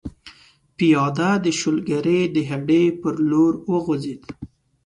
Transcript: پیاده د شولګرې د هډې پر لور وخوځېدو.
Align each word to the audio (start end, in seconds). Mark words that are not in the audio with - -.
پیاده 0.77 1.29
د 1.45 1.47
شولګرې 1.59 2.19
د 2.35 2.37
هډې 2.49 2.83
پر 3.01 3.15
لور 3.29 3.53
وخوځېدو. 3.71 4.29